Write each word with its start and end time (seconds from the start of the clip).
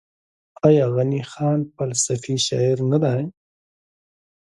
آیا 0.67 0.85
غني 0.95 1.21
خان 1.31 1.59
فلسفي 1.75 2.35
شاعر 2.47 2.77
نه 2.91 2.97
دی؟ 3.03 3.23